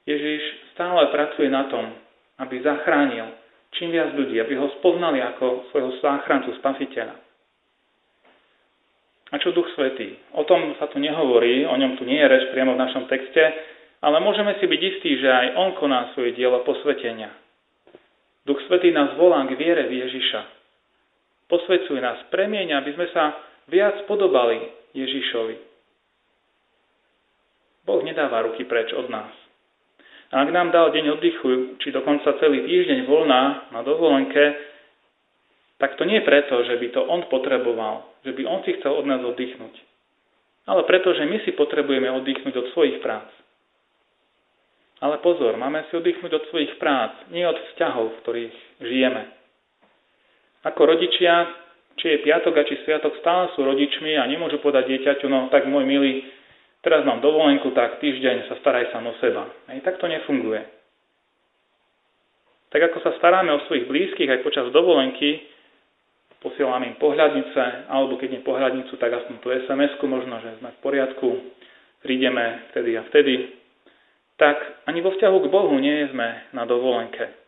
Ježiš 0.10 0.42
stále 0.74 1.14
pracuje 1.14 1.52
na 1.52 1.70
tom, 1.70 1.94
aby 2.42 2.58
zachránil 2.66 3.38
čím 3.76 3.94
viac 3.94 4.16
ľudí, 4.16 4.40
aby 4.42 4.56
ho 4.56 4.72
spoznali 4.80 5.22
ako 5.22 5.70
svojho 5.70 5.92
záchrancu, 6.00 6.56
spasiteľa. 6.58 7.16
A 9.28 9.36
čo 9.44 9.52
Duch 9.52 9.68
Svetý? 9.76 10.16
O 10.40 10.48
tom 10.48 10.72
sa 10.80 10.88
tu 10.88 11.04
nehovorí, 11.04 11.68
o 11.68 11.76
ňom 11.76 12.00
tu 12.00 12.08
nie 12.08 12.16
je 12.16 12.32
reč 12.32 12.44
priamo 12.56 12.80
v 12.80 12.82
našom 12.88 13.12
texte, 13.12 13.44
ale 14.00 14.24
môžeme 14.24 14.56
si 14.56 14.66
byť 14.66 14.82
istí, 14.82 15.20
že 15.20 15.28
aj 15.28 15.48
On 15.60 15.70
koná 15.76 16.16
svoje 16.16 16.32
dielo 16.32 16.64
posvetenia. 16.64 17.36
Duch 18.48 18.64
Svetý 18.72 18.96
nás 18.96 19.20
volá 19.20 19.44
k 19.44 19.60
viere 19.60 19.92
v 19.92 20.00
Ježiša, 20.08 20.57
posvedcuje 21.48 22.00
nás, 22.00 22.28
premieňa, 22.32 22.80
aby 22.84 22.92
sme 22.96 23.08
sa 23.12 23.36
viac 23.68 24.04
podobali 24.08 24.64
Ježišovi. 24.96 25.56
Boh 27.88 28.04
nedáva 28.04 28.44
ruky 28.44 28.68
preč 28.68 28.92
od 28.92 29.08
nás. 29.08 29.32
A 30.28 30.44
ak 30.44 30.52
nám 30.52 30.76
dal 30.76 30.92
deň 30.92 31.16
oddychu, 31.16 31.80
či 31.80 31.96
dokonca 31.96 32.36
celý 32.44 32.68
týždeň 32.68 33.08
voľná 33.08 33.72
na 33.72 33.80
dovolenke, 33.80 34.60
tak 35.80 35.96
to 35.96 36.04
nie 36.04 36.20
preto, 36.20 36.68
že 36.68 36.76
by 36.76 36.88
to 36.92 37.02
on 37.08 37.32
potreboval, 37.32 38.12
že 38.28 38.36
by 38.36 38.44
on 38.44 38.60
si 38.68 38.76
chcel 38.76 38.92
od 38.92 39.08
nás 39.08 39.24
oddychnúť, 39.24 39.76
ale 40.68 40.84
preto, 40.84 41.16
že 41.16 41.24
my 41.24 41.40
si 41.48 41.56
potrebujeme 41.56 42.12
oddychnúť 42.12 42.56
od 42.60 42.68
svojich 42.76 43.00
prác. 43.00 43.30
Ale 44.98 45.22
pozor, 45.22 45.56
máme 45.56 45.86
si 45.88 45.94
oddychnúť 45.96 46.34
od 46.34 46.44
svojich 46.50 46.76
prác, 46.82 47.14
nie 47.30 47.46
od 47.46 47.56
vzťahov, 47.72 48.18
v 48.18 48.22
ktorých 48.26 48.56
žijeme. 48.82 49.37
Ako 50.66 50.82
rodičia, 50.90 51.54
či 51.98 52.18
je 52.18 52.24
piatok 52.26 52.54
a 52.58 52.64
či 52.66 52.82
sviatok, 52.86 53.18
stále 53.22 53.54
sú 53.54 53.62
rodičmi 53.62 54.18
a 54.18 54.26
nemôžu 54.26 54.62
podať 54.62 54.90
dieťaťu, 54.90 55.26
no 55.30 55.50
tak 55.54 55.70
môj 55.70 55.86
milý, 55.86 56.26
teraz 56.82 57.06
mám 57.06 57.22
dovolenku, 57.22 57.74
tak 57.74 58.02
týždeň 58.02 58.50
sa 58.50 58.56
staraj 58.62 58.90
sám 58.94 59.10
o 59.10 59.14
seba. 59.22 59.50
Aj 59.70 59.80
tak 59.82 59.98
to 60.02 60.06
nefunguje. 60.06 60.62
Tak 62.68 62.82
ako 62.92 62.98
sa 63.00 63.12
staráme 63.18 63.50
o 63.54 63.64
svojich 63.66 63.88
blízkych 63.88 64.28
aj 64.28 64.44
počas 64.44 64.68
dovolenky, 64.76 65.40
posielame 66.44 66.94
im 66.94 66.98
pohľadnice, 67.02 67.90
alebo 67.90 68.20
keď 68.20 68.30
nie 68.38 68.42
pohľadnicu, 68.46 68.94
tak 69.02 69.10
aspoň 69.10 69.36
tú 69.42 69.50
SMS-ku 69.50 70.06
možno, 70.06 70.38
že 70.44 70.60
sme 70.62 70.70
v 70.76 70.80
poriadku, 70.84 71.28
prídeme 72.04 72.70
vtedy 72.72 72.94
a 72.94 73.08
vtedy, 73.10 73.58
tak 74.38 74.86
ani 74.86 75.02
vo 75.02 75.10
vzťahu 75.16 75.38
k 75.42 75.52
Bohu 75.52 75.74
nie 75.82 76.06
sme 76.14 76.54
na 76.54 76.70
dovolenke. 76.70 77.47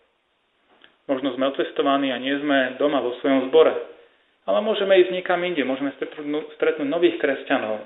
Možno 1.10 1.34
sme 1.34 1.50
otestovaní 1.50 2.14
a 2.14 2.22
nie 2.22 2.38
sme 2.38 2.78
doma 2.78 3.02
vo 3.02 3.18
svojom 3.18 3.50
zbore. 3.50 3.74
Ale 4.46 4.62
môžeme 4.62 4.94
ísť 5.02 5.10
niekam 5.10 5.42
inde, 5.42 5.66
môžeme 5.66 5.90
stretnúť 5.98 6.86
nových 6.86 7.18
kresťanov, 7.18 7.82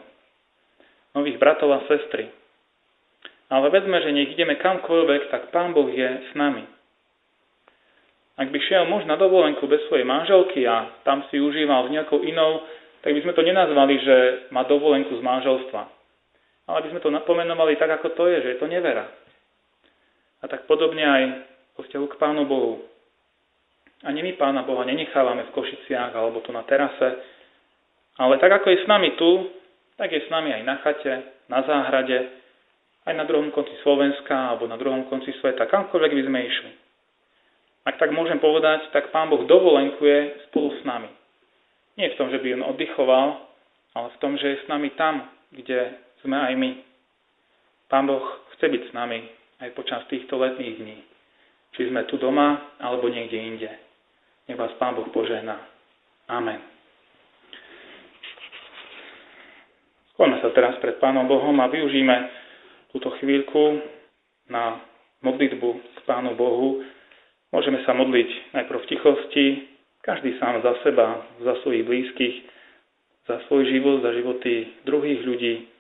nových 1.16 1.40
bratov 1.40 1.72
a 1.72 1.88
sestry. 1.88 2.28
Ale 3.48 3.72
vedzme, 3.72 3.96
že 4.04 4.12
nech 4.12 4.36
ideme 4.36 4.60
kamkoľvek, 4.60 5.32
tak 5.32 5.56
Pán 5.56 5.72
Boh 5.72 5.88
je 5.88 6.04
s 6.04 6.32
nami. 6.36 6.68
Ak 8.34 8.50
by 8.50 8.60
šiel 8.66 8.90
muž 8.90 9.06
na 9.06 9.14
dovolenku 9.14 9.70
bez 9.70 9.86
svojej 9.88 10.04
manželky 10.04 10.66
a 10.66 10.90
tam 11.06 11.22
si 11.30 11.38
užíval 11.38 11.86
s 11.88 11.94
nejakou 11.94 12.26
inou, 12.26 12.66
tak 13.06 13.14
by 13.14 13.22
sme 13.22 13.36
to 13.38 13.46
nenazvali, 13.46 13.96
že 14.02 14.16
má 14.50 14.66
dovolenku 14.66 15.14
z 15.16 15.22
manželstva. 15.22 15.82
ale 16.66 16.76
aby 16.80 16.96
sme 16.96 17.04
to 17.04 17.12
napomenovali 17.12 17.76
tak, 17.76 17.92
ako 18.00 18.16
to 18.16 18.24
je, 18.32 18.38
že 18.42 18.50
je 18.56 18.60
to 18.60 18.68
nevera. 18.72 19.06
A 20.42 20.48
tak 20.48 20.64
podobne 20.64 21.04
aj 21.04 21.24
vo 21.76 21.84
vzťahu 21.84 22.06
k 22.08 22.20
Pánu 22.20 22.48
Bohu. 22.48 22.93
Ani 24.04 24.20
my 24.20 24.36
Pána 24.36 24.68
Boha 24.68 24.84
nenechávame 24.84 25.48
v 25.48 25.54
Košiciach 25.56 26.12
alebo 26.12 26.44
tu 26.44 26.52
na 26.52 26.68
terase, 26.68 27.24
ale 28.20 28.36
tak 28.38 28.52
ako 28.52 28.68
je 28.70 28.84
s 28.84 28.88
nami 28.88 29.16
tu, 29.16 29.48
tak 29.96 30.12
je 30.12 30.22
s 30.22 30.30
nami 30.30 30.52
aj 30.52 30.64
na 30.68 30.76
chate, 30.84 31.14
na 31.48 31.64
záhrade, 31.64 32.20
aj 33.08 33.14
na 33.16 33.24
druhom 33.24 33.52
konci 33.56 33.72
Slovenska 33.80 34.36
alebo 34.54 34.68
na 34.68 34.76
druhom 34.76 35.08
konci 35.08 35.32
sveta, 35.40 35.72
kamkoľvek 35.72 36.12
by 36.20 36.24
sme 36.28 36.40
išli. 36.44 36.72
Ak 37.84 38.00
tak 38.00 38.16
môžem 38.16 38.40
povedať, 38.40 38.92
tak 38.96 39.12
Pán 39.12 39.28
Boh 39.28 39.44
dovolenkuje 39.44 40.48
spolu 40.48 40.72
s 40.76 40.82
nami. 40.88 41.12
Nie 42.00 42.16
v 42.16 42.18
tom, 42.20 42.32
že 42.32 42.40
by 42.40 42.60
on 42.60 42.68
oddychoval, 42.76 43.28
ale 43.94 44.08
v 44.08 44.20
tom, 44.24 44.40
že 44.40 44.56
je 44.56 44.62
s 44.64 44.68
nami 44.72 44.96
tam, 44.96 45.28
kde 45.52 46.00
sme 46.24 46.40
aj 46.40 46.54
my. 46.56 46.72
Pán 47.92 48.08
Boh 48.08 48.24
chce 48.56 48.72
byť 48.72 48.84
s 48.90 48.92
nami 48.96 49.20
aj 49.62 49.70
počas 49.76 50.02
týchto 50.08 50.40
letných 50.40 50.80
dní. 50.80 50.98
Či 51.76 51.92
sme 51.92 52.08
tu 52.08 52.16
doma, 52.18 52.76
alebo 52.80 53.12
niekde 53.12 53.38
inde. 53.38 53.72
Nech 54.44 54.60
vás 54.60 54.76
Pán 54.76 55.00
Boh 55.00 55.08
požehná. 55.08 55.56
Amen. 56.28 56.60
Skôrme 60.12 60.36
sa 60.44 60.52
teraz 60.52 60.76
pred 60.84 61.00
Pánom 61.00 61.24
Bohom 61.32 61.56
a 61.64 61.72
využíme 61.72 62.16
túto 62.92 63.08
chvíľku 63.24 63.80
na 64.52 64.84
modlitbu 65.24 65.70
k 65.80 66.00
Pánu 66.04 66.36
Bohu. 66.36 66.84
Môžeme 67.56 67.88
sa 67.88 67.96
modliť 67.96 68.52
najprv 68.52 68.84
v 68.84 68.90
tichosti, 68.92 69.46
každý 70.04 70.36
sám 70.44 70.60
za 70.60 70.76
seba, 70.84 71.24
za 71.40 71.64
svojich 71.64 71.88
blízkych, 71.88 72.36
za 73.32 73.40
svoj 73.48 73.64
život, 73.72 74.04
za 74.04 74.12
životy 74.12 74.84
druhých 74.84 75.24
ľudí, 75.24 75.72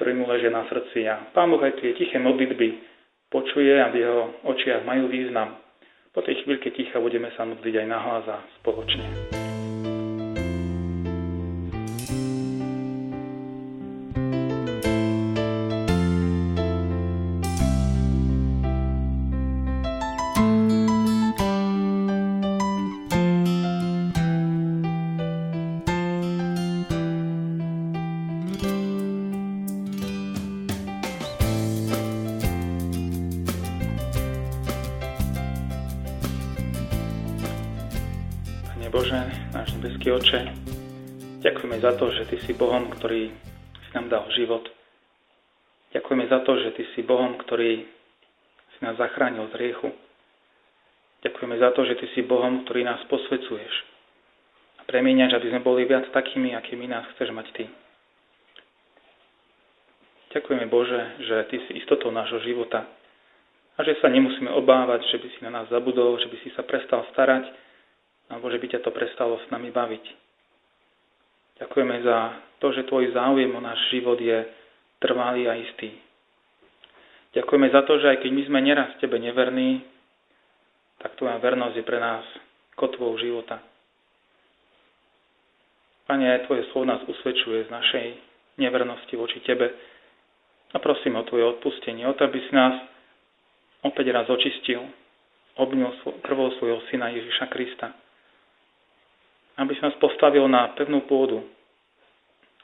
ktorí 0.00 0.16
mu 0.16 0.24
ležia 0.32 0.48
na 0.48 0.64
srdci. 0.72 1.04
A 1.04 1.28
Pán 1.36 1.52
Boh 1.52 1.60
aj 1.60 1.76
tie 1.76 1.92
tiché 1.92 2.16
modlitby 2.16 2.72
počuje 3.28 3.76
a 3.76 3.92
v 3.92 4.00
jeho 4.00 4.48
očiach 4.48 4.88
majú 4.88 5.12
význam. 5.12 5.67
Po 6.18 6.26
tej 6.26 6.42
chvíľke 6.42 6.74
ticha 6.74 6.98
budeme 6.98 7.30
sa 7.38 7.46
modliť 7.46 7.78
aj 7.78 7.86
nahlas 7.86 8.26
a 8.26 8.42
spoločne. 8.58 9.37
Nebeský 39.98 40.14
oče, 40.14 40.40
ďakujeme 41.42 41.82
za 41.82 41.90
to, 41.98 42.06
že 42.14 42.30
Ty 42.30 42.36
si 42.46 42.52
Bohom, 42.54 42.86
ktorý 42.86 43.34
si 43.82 43.90
nám 43.98 44.06
dal 44.06 44.30
život. 44.30 44.62
Ďakujeme 45.90 46.24
za 46.30 46.38
to, 46.46 46.54
že 46.54 46.70
Ty 46.70 46.82
si 46.94 47.02
Bohom, 47.02 47.34
ktorý 47.34 47.82
si 48.78 48.78
nás 48.78 48.94
zachránil 48.94 49.50
z 49.50 49.58
riechu. 49.58 49.90
Ďakujeme 51.26 51.58
za 51.58 51.74
to, 51.74 51.82
že 51.82 51.98
Ty 51.98 52.06
si 52.14 52.22
Bohom, 52.22 52.62
ktorý 52.62 52.86
nás 52.86 53.02
posvecuješ 53.10 53.74
a 54.78 54.86
premieňaš, 54.86 55.34
aby 55.34 55.50
sme 55.50 55.66
boli 55.66 55.82
viac 55.82 56.06
takými, 56.14 56.54
akými 56.54 56.86
nás 56.86 57.02
chceš 57.18 57.34
mať 57.34 57.46
Ty. 57.58 57.64
Ďakujeme 60.38 60.66
Bože, 60.70 61.26
že 61.26 61.42
Ty 61.50 61.56
si 61.66 61.72
istotou 61.74 62.14
nášho 62.14 62.38
života 62.46 62.86
a 63.74 63.82
že 63.82 63.98
sa 63.98 64.06
nemusíme 64.06 64.54
obávať, 64.62 65.10
že 65.10 65.18
by 65.18 65.26
si 65.26 65.40
na 65.42 65.50
nás 65.50 65.66
zabudol, 65.66 66.22
že 66.22 66.30
by 66.30 66.36
si 66.46 66.54
sa 66.54 66.62
prestal 66.62 67.02
starať, 67.10 67.50
alebo 68.28 68.52
že 68.52 68.60
by 68.60 68.66
ťa 68.76 68.80
to 68.84 68.90
prestalo 68.92 69.40
s 69.40 69.46
nami 69.48 69.72
baviť. 69.72 70.04
Ďakujeme 71.58 71.96
za 72.04 72.18
to, 72.62 72.70
že 72.70 72.86
tvoj 72.86 73.10
záujem 73.10 73.50
o 73.50 73.60
náš 73.60 73.80
život 73.90 74.20
je 74.20 74.46
trvalý 75.02 75.50
a 75.50 75.58
istý. 75.58 75.90
Ďakujeme 77.34 77.68
za 77.70 77.82
to, 77.82 77.98
že 77.98 78.06
aj 78.14 78.18
keď 78.22 78.30
my 78.30 78.42
sme 78.46 78.58
neraz 78.62 78.90
tebe 79.02 79.18
neverní, 79.18 79.82
tak 80.98 81.14
tvoja 81.18 81.38
vernosť 81.38 81.76
je 81.78 81.84
pre 81.86 81.98
nás 81.98 82.24
kotvou 82.74 83.14
života. 83.18 83.62
Pane, 86.08 86.24
tvoje 86.48 86.64
slovo 86.72 86.88
nás 86.88 87.04
usvedčuje 87.04 87.68
z 87.68 87.70
našej 87.70 88.06
nevernosti 88.58 89.12
voči 89.14 89.44
tebe 89.44 89.70
a 90.72 90.76
prosím 90.80 91.20
o 91.20 91.26
tvoje 91.28 91.44
odpustenie, 91.58 92.08
o 92.08 92.16
to, 92.16 92.26
aby 92.26 92.38
si 92.42 92.52
nás 92.54 92.74
opäť 93.84 94.10
raz 94.10 94.26
očistil, 94.26 94.82
obnil 95.60 95.94
krvou 96.24 96.50
svojho 96.58 96.80
syna 96.88 97.12
Ježiša 97.12 97.46
Krista 97.52 97.92
aby 99.58 99.74
si 99.74 99.82
nás 99.82 99.94
postavil 99.98 100.46
na 100.46 100.70
pevnú 100.78 101.02
pôdu, 101.04 101.42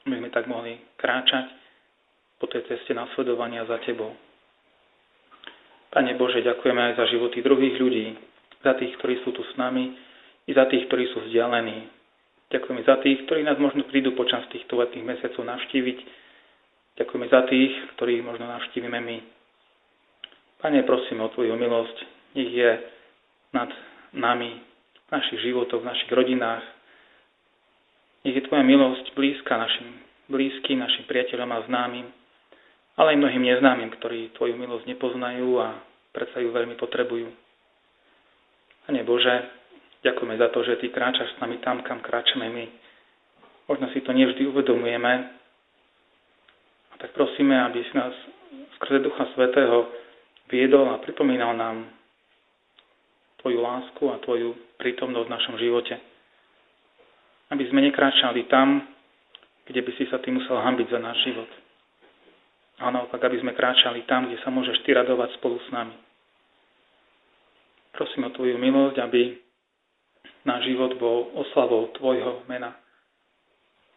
aby 0.07 0.15
sme 0.15 0.31
tak 0.31 0.47
mohli 0.47 0.79
kráčať 0.95 1.51
po 2.39 2.47
tej 2.47 2.63
ceste 2.71 2.95
nasledovania 2.95 3.67
za 3.67 3.79
Tebou. 3.83 4.15
Pane 5.91 6.11
Bože, 6.19 6.43
ďakujeme 6.43 6.91
aj 6.91 6.93
za 6.99 7.05
životy 7.11 7.39
druhých 7.39 7.79
ľudí, 7.79 8.15
za 8.63 8.75
tých, 8.75 8.95
ktorí 8.99 9.23
sú 9.23 9.31
tu 9.31 9.43
s 9.43 9.53
nami, 9.55 9.95
i 10.45 10.51
za 10.53 10.67
tých, 10.69 10.85
ktorí 10.87 11.09
sú 11.09 11.25
vzdialení. 11.25 11.89
Ďakujeme 12.51 12.81
za 12.85 13.01
tých, 13.01 13.25
ktorí 13.25 13.41
nás 13.41 13.57
možno 13.57 13.87
prídu 13.89 14.13
počas 14.13 14.45
týchto 14.53 14.77
letných 14.77 15.07
mesiacov 15.07 15.41
navštíviť. 15.41 15.99
Ďakujeme 17.01 17.27
za 17.31 17.41
tých, 17.49 17.73
ktorých 17.97 18.21
možno 18.21 18.45
navštívime 18.45 18.99
my. 19.01 19.17
Pane, 20.61 20.79
prosím 20.85 21.25
o 21.25 21.31
Tvoju 21.33 21.57
milosť. 21.57 21.97
Nech 22.37 22.51
je 22.51 22.71
nad 23.55 23.71
nami, 24.13 24.61
v 25.05 25.09
našich 25.09 25.39
životoch, 25.41 25.81
v 25.81 25.89
našich 25.89 26.11
rodinách, 26.11 26.74
nech 28.25 28.33
je 28.33 28.45
Tvoja 28.49 28.65
milosť 28.65 29.13
blízka 29.13 29.53
našim 29.53 30.01
blízkym, 30.25 30.81
našim 30.81 31.05
priateľom 31.05 31.49
a 31.53 31.65
známym, 31.69 32.09
ale 32.97 33.13
aj 33.13 33.21
mnohým 33.21 33.43
neznámym, 33.45 33.93
ktorí 34.01 34.33
Tvoju 34.33 34.57
milosť 34.57 34.89
nepoznajú 34.89 35.61
a 35.61 35.77
predsa 36.09 36.41
ju 36.41 36.49
veľmi 36.49 36.73
potrebujú. 36.81 37.29
Pane 38.89 39.01
Bože, 39.05 39.33
ďakujeme 40.01 40.35
za 40.41 40.49
to, 40.49 40.65
že 40.65 40.81
Ty 40.81 40.87
kráčaš 40.89 41.29
s 41.37 41.41
nami 41.41 41.61
tam, 41.61 41.85
kam 41.85 42.01
kráčame 42.01 42.49
my. 42.49 42.65
Možno 43.69 43.93
si 43.93 44.01
to 44.01 44.09
nevždy 44.09 44.49
uvedomujeme, 44.49 45.13
a 46.93 46.95
tak 46.97 47.13
prosíme, 47.13 47.53
aby 47.69 47.85
si 47.85 47.93
nás 47.93 48.13
skrze 48.79 49.03
Ducha 49.05 49.27
Svetého 49.35 49.85
viedol 50.49 50.89
a 50.89 51.01
pripomínal 51.01 51.53
nám 51.53 51.85
Tvoju 53.43 53.61
lásku 53.61 54.03
a 54.09 54.17
Tvoju 54.25 54.57
prítomnosť 54.81 55.27
v 55.29 55.35
našom 55.37 55.55
živote 55.61 56.14
aby 57.53 57.63
sme 57.69 57.85
nekráčali 57.85 58.49
tam, 58.49 58.81
kde 59.65 59.81
by 59.81 59.91
si 59.97 60.05
sa 60.09 60.21
ty 60.21 60.29
musel 60.33 60.57
hambiť 60.61 60.87
za 60.89 60.99
náš 61.01 61.17
život. 61.25 61.51
A 62.81 62.91
naopak, 62.91 63.21
aby 63.23 63.39
sme 63.39 63.55
kráčali 63.55 64.03
tam, 64.05 64.27
kde 64.27 64.37
sa 64.43 64.51
môžeš 64.51 64.83
ty 64.83 64.91
radovať 64.91 65.39
spolu 65.39 65.57
s 65.63 65.69
nami. 65.71 65.95
Prosím 67.95 68.27
o 68.27 68.33
Tvoju 68.35 68.59
milosť, 68.59 68.99
aby 68.99 69.39
náš 70.43 70.67
život 70.67 70.99
bol 70.99 71.31
oslavou 71.39 71.95
Tvojho 71.95 72.43
mena 72.51 72.75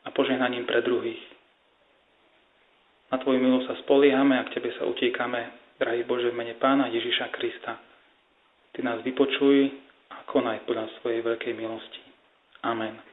a 0.06 0.08
požehnaním 0.14 0.62
pre 0.62 0.78
druhých. 0.86 1.18
Na 3.10 3.18
Tvoju 3.18 3.42
milosť 3.42 3.66
sa 3.66 3.74
spoliehame 3.82 4.38
a 4.38 4.46
k 4.46 4.54
Tebe 4.60 4.70
sa 4.78 4.86
utiekame, 4.86 5.74
drahý 5.82 6.06
Bože, 6.06 6.30
v 6.30 6.38
mene 6.38 6.54
Pána 6.54 6.86
Ježiša 6.86 7.34
Krista. 7.34 7.74
Ty 8.70 8.80
nás 8.86 9.02
vypočuj 9.02 9.74
a 10.14 10.22
konaj 10.30 10.62
podľa 10.68 10.86
svojej 11.02 11.26
veľkej 11.26 11.52
milosti. 11.58 12.02
Amen. 12.62 13.07